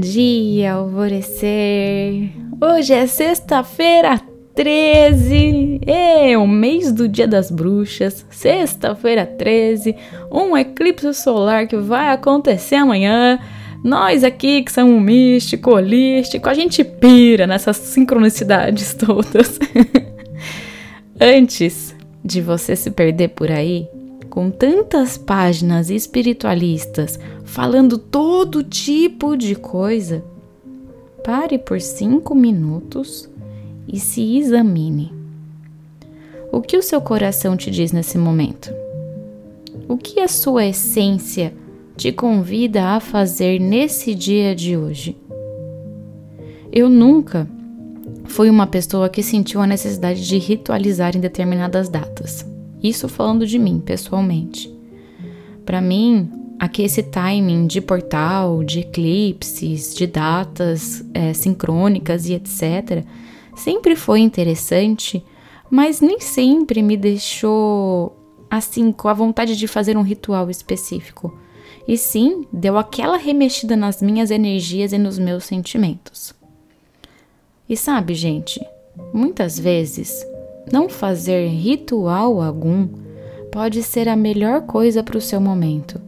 dia, 0.00 0.72
alvorecer! 0.72 2.30
Hoje 2.58 2.94
é 2.94 3.06
sexta-feira 3.06 4.18
13, 4.54 5.80
é 5.86 6.38
o 6.38 6.48
mês 6.48 6.90
do 6.90 7.06
Dia 7.06 7.28
das 7.28 7.50
Bruxas, 7.50 8.24
sexta-feira 8.30 9.26
13, 9.26 9.94
um 10.32 10.56
eclipse 10.56 11.12
solar 11.12 11.66
que 11.66 11.76
vai 11.76 12.08
acontecer 12.08 12.76
amanhã. 12.76 13.38
Nós 13.84 14.24
aqui 14.24 14.62
que 14.62 14.72
somos 14.72 15.00
místico, 15.02 15.72
holístico, 15.72 16.48
a 16.48 16.54
gente 16.54 16.82
pira 16.82 17.46
nessas 17.46 17.76
sincronicidades 17.76 18.94
todas. 18.98 19.58
Antes 21.20 21.94
de 22.24 22.40
você 22.40 22.74
se 22.74 22.90
perder 22.90 23.28
por 23.28 23.50
aí, 23.50 23.86
com 24.30 24.48
tantas 24.48 25.18
páginas 25.18 25.90
espiritualistas 25.90 27.18
falando 27.44 27.98
todo 27.98 28.62
tipo 28.62 29.36
de 29.36 29.56
coisa, 29.56 30.24
pare 31.24 31.58
por 31.58 31.80
cinco 31.80 32.32
minutos 32.34 33.28
e 33.88 33.98
se 33.98 34.38
examine. 34.38 35.12
O 36.52 36.62
que 36.62 36.76
o 36.76 36.82
seu 36.82 37.00
coração 37.00 37.56
te 37.56 37.70
diz 37.70 37.90
nesse 37.90 38.16
momento? 38.16 38.72
O 39.88 39.96
que 39.96 40.20
a 40.20 40.28
sua 40.28 40.64
essência 40.64 41.52
te 41.96 42.12
convida 42.12 42.84
a 42.90 43.00
fazer 43.00 43.60
nesse 43.60 44.14
dia 44.14 44.54
de 44.54 44.76
hoje? 44.76 45.16
Eu 46.72 46.88
nunca 46.88 47.48
fui 48.26 48.48
uma 48.48 48.66
pessoa 48.66 49.08
que 49.08 49.24
sentiu 49.24 49.60
a 49.60 49.66
necessidade 49.66 50.24
de 50.24 50.38
ritualizar 50.38 51.16
em 51.16 51.20
determinadas 51.20 51.88
datas. 51.88 52.46
Isso 52.82 53.08
falando 53.08 53.46
de 53.46 53.58
mim, 53.58 53.80
pessoalmente. 53.80 54.72
Para 55.64 55.80
mim, 55.80 56.30
aqui 56.58 56.82
esse 56.82 57.02
timing 57.02 57.66
de 57.66 57.80
portal, 57.80 58.62
de 58.64 58.80
eclipses, 58.80 59.94
de 59.94 60.06
datas 60.06 61.04
é, 61.14 61.32
sincrônicas 61.32 62.26
e 62.28 62.34
etc., 62.34 63.04
sempre 63.54 63.94
foi 63.94 64.20
interessante, 64.20 65.22
mas 65.70 66.00
nem 66.00 66.20
sempre 66.20 66.82
me 66.82 66.96
deixou 66.96 68.16
assim 68.50 68.90
com 68.90 69.08
a 69.08 69.14
vontade 69.14 69.56
de 69.56 69.68
fazer 69.68 69.96
um 69.96 70.02
ritual 70.02 70.50
específico. 70.50 71.38
E 71.86 71.96
sim, 71.96 72.46
deu 72.52 72.76
aquela 72.76 73.16
remexida 73.16 73.76
nas 73.76 74.02
minhas 74.02 74.30
energias 74.30 74.92
e 74.92 74.98
nos 74.98 75.18
meus 75.18 75.44
sentimentos. 75.44 76.34
E 77.68 77.76
sabe, 77.76 78.14
gente, 78.14 78.60
muitas 79.14 79.58
vezes 79.58 80.24
não 80.72 80.88
fazer 80.88 81.48
ritual 81.48 82.40
algum 82.40 82.88
pode 83.50 83.82
ser 83.82 84.08
a 84.08 84.16
melhor 84.16 84.62
coisa 84.62 85.02
para 85.02 85.18
o 85.18 85.20
seu 85.20 85.40
momento. 85.40 86.00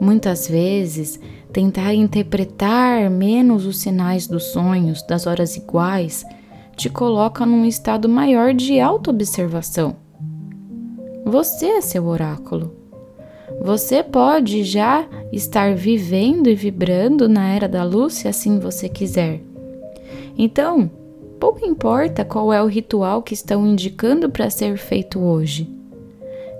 Muitas 0.00 0.48
vezes, 0.48 1.18
tentar 1.52 1.92
interpretar 1.92 3.10
menos 3.10 3.66
os 3.66 3.78
sinais 3.78 4.26
dos 4.26 4.44
sonhos 4.44 5.02
das 5.02 5.26
horas 5.26 5.56
iguais 5.56 6.24
te 6.76 6.88
coloca 6.88 7.44
num 7.44 7.64
estado 7.64 8.08
maior 8.08 8.54
de 8.54 8.78
autoobservação. 8.78 9.96
Você 11.24 11.66
é 11.66 11.80
seu 11.80 12.06
oráculo. 12.06 12.76
Você 13.60 14.04
pode 14.04 14.62
já 14.62 15.06
estar 15.32 15.74
vivendo 15.74 16.48
e 16.48 16.54
vibrando 16.54 17.28
na 17.28 17.48
era 17.52 17.68
da 17.68 17.82
luz 17.82 18.14
se 18.14 18.28
assim 18.28 18.60
você 18.60 18.88
quiser. 18.88 19.40
Então, 20.36 20.88
pouco 21.38 21.64
importa 21.64 22.24
qual 22.24 22.52
é 22.52 22.62
o 22.62 22.66
ritual 22.66 23.22
que 23.22 23.34
estão 23.34 23.66
indicando 23.66 24.28
para 24.28 24.50
ser 24.50 24.76
feito 24.76 25.20
hoje. 25.20 25.72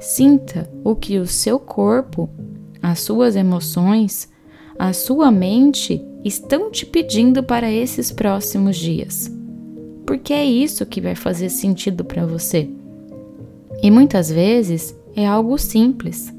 Sinta 0.00 0.70
o 0.84 0.94
que 0.94 1.18
o 1.18 1.26
seu 1.26 1.58
corpo, 1.58 2.30
as 2.80 3.00
suas 3.00 3.34
emoções, 3.34 4.28
a 4.78 4.92
sua 4.92 5.30
mente 5.30 6.04
estão 6.24 6.70
te 6.70 6.86
pedindo 6.86 7.42
para 7.42 7.70
esses 7.70 8.12
próximos 8.12 8.76
dias. 8.76 9.30
Porque 10.06 10.32
é 10.32 10.44
isso 10.44 10.86
que 10.86 11.00
vai 11.00 11.14
fazer 11.14 11.50
sentido 11.50 12.04
para 12.04 12.24
você. 12.24 12.70
E 13.82 13.90
muitas 13.90 14.30
vezes 14.30 14.96
é 15.14 15.26
algo 15.26 15.58
simples. 15.58 16.32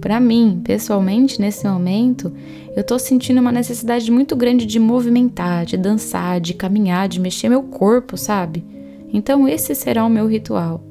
Para 0.00 0.20
mim, 0.20 0.60
pessoalmente, 0.62 1.40
nesse 1.40 1.66
momento, 1.66 2.32
eu 2.76 2.84
tô 2.84 2.98
sentindo 2.98 3.40
uma 3.40 3.50
necessidade 3.50 4.10
muito 4.10 4.36
grande 4.36 4.64
de 4.64 4.78
movimentar, 4.78 5.66
de 5.66 5.76
dançar, 5.76 6.40
de 6.40 6.54
caminhar, 6.54 7.08
de 7.08 7.18
mexer 7.18 7.48
meu 7.48 7.64
corpo, 7.64 8.16
sabe? 8.16 8.64
Então 9.12 9.48
esse 9.48 9.74
será 9.74 10.04
o 10.04 10.10
meu 10.10 10.26
ritual. 10.26 10.82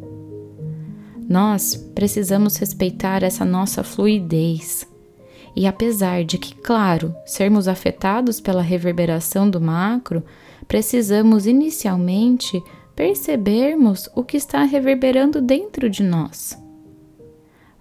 Nós 1.29 1.75
precisamos 1.93 2.57
respeitar 2.57 3.23
essa 3.23 3.45
nossa 3.45 3.83
fluidez. 3.83 4.87
E 5.55 5.65
apesar 5.65 6.23
de 6.23 6.37
que, 6.37 6.53
claro, 6.55 7.15
sermos 7.25 7.67
afetados 7.67 8.39
pela 8.39 8.61
reverberação 8.61 9.49
do 9.49 9.59
macro, 9.59 10.23
precisamos 10.67 11.47
inicialmente 11.47 12.61
percebermos 12.95 14.09
o 14.15 14.23
que 14.23 14.37
está 14.37 14.63
reverberando 14.63 15.41
dentro 15.41 15.89
de 15.89 16.03
nós. 16.03 16.57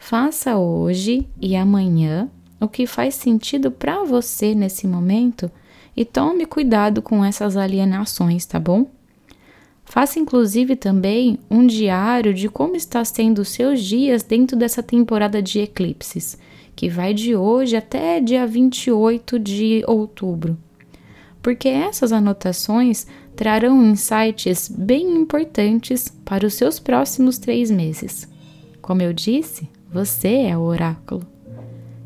Faça 0.08 0.56
hoje 0.56 1.26
e 1.42 1.56
amanhã 1.56 2.30
o 2.60 2.68
que 2.68 2.86
faz 2.86 3.16
sentido 3.16 3.72
para 3.72 4.04
você 4.04 4.54
nesse 4.54 4.86
momento 4.86 5.50
e 5.96 6.04
tome 6.04 6.46
cuidado 6.46 7.02
com 7.02 7.24
essas 7.24 7.56
alienações, 7.56 8.46
tá 8.46 8.60
bom? 8.60 8.88
Faça 9.84 10.20
inclusive 10.20 10.76
também 10.76 11.40
um 11.50 11.66
diário 11.66 12.32
de 12.32 12.48
como 12.48 12.76
está 12.76 13.04
sendo 13.04 13.40
os 13.40 13.48
seus 13.48 13.82
dias 13.82 14.22
dentro 14.22 14.56
dessa 14.56 14.80
temporada 14.80 15.42
de 15.42 15.58
eclipses, 15.58 16.38
que 16.76 16.88
vai 16.88 17.12
de 17.12 17.34
hoje 17.34 17.74
até 17.74 18.20
dia 18.20 18.46
28 18.46 19.40
de 19.40 19.82
outubro. 19.88 20.56
Porque 21.42 21.66
essas 21.66 22.12
anotações 22.12 23.08
trarão 23.34 23.84
insights 23.84 24.68
bem 24.68 25.16
importantes 25.16 26.08
para 26.24 26.46
os 26.46 26.54
seus 26.54 26.78
próximos 26.78 27.38
três 27.38 27.72
meses. 27.72 28.28
Como 28.80 29.02
eu 29.02 29.12
disse, 29.12 29.68
você 29.96 30.42
é 30.42 30.56
o 30.58 30.60
oráculo 30.60 31.26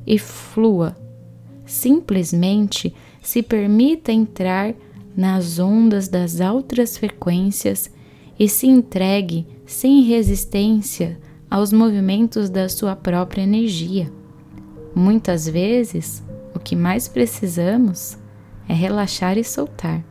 e 0.07 0.17
flua. 0.17 0.97
Simplesmente 1.67 2.95
se 3.21 3.43
permita 3.43 4.13
entrar 4.13 4.73
nas 5.17 5.59
ondas 5.59 6.07
das 6.07 6.39
outras 6.39 6.97
frequências 6.97 7.91
e 8.39 8.49
se 8.49 8.69
entregue 8.69 9.45
sem 9.67 10.03
resistência 10.03 11.19
aos 11.51 11.73
movimentos 11.73 12.49
da 12.49 12.69
sua 12.69 12.95
própria 12.95 13.43
energia. 13.43 14.11
Muitas 14.95 15.49
vezes, 15.49 16.23
o 16.55 16.61
que 16.61 16.77
mais 16.77 17.09
precisamos 17.09 18.17
é 18.69 18.73
relaxar 18.73 19.37
e 19.37 19.43
soltar, 19.43 20.05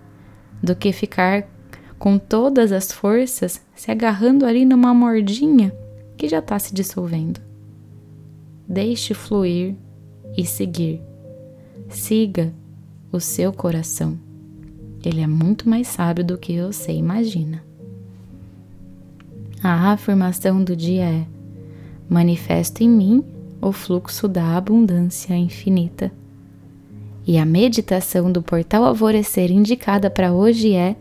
do 0.62 0.76
que 0.76 0.92
ficar 0.92 1.48
com 1.98 2.18
todas 2.18 2.74
as 2.74 2.92
forças 2.92 3.62
se 3.74 3.90
agarrando 3.90 4.46
ali 4.46 4.66
numa 4.66 4.94
mordinha 4.94 5.74
que 6.18 6.28
já 6.28 6.40
está 6.40 6.60
se 6.60 6.74
dissolvendo. 6.74 7.49
Deixe 8.70 9.16
fluir 9.16 9.74
e 10.38 10.46
seguir. 10.46 11.02
Siga 11.90 12.54
o 13.12 13.20
seu 13.20 13.52
coração. 13.52 14.16
Ele 15.04 15.22
é 15.22 15.26
muito 15.26 15.68
mais 15.68 15.88
sábio 15.88 16.24
do 16.24 16.38
que 16.38 16.62
você 16.62 16.92
imagina. 16.92 17.64
A 19.64 19.92
afirmação 19.92 20.64
do 20.64 20.76
dia 20.76 21.06
é: 21.06 21.26
manifesto 22.08 22.84
em 22.84 22.90
mim 22.90 23.24
o 23.60 23.72
fluxo 23.72 24.28
da 24.28 24.56
abundância 24.56 25.36
infinita. 25.36 26.12
E 27.26 27.40
a 27.40 27.46
meditação 27.46 28.32
do 28.32 28.44
portal 28.44 28.84
alvorecer 28.84 29.50
indicada 29.50 30.12
para 30.12 30.32
hoje 30.32 30.76
é 30.76 30.96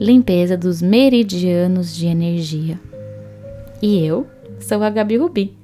limpeza 0.00 0.56
dos 0.56 0.82
meridianos 0.82 1.94
de 1.94 2.06
energia. 2.06 2.80
E 3.80 4.04
eu 4.04 4.26
sou 4.58 4.82
a 4.82 4.90
Gabi 4.90 5.16
Rubi 5.16 5.63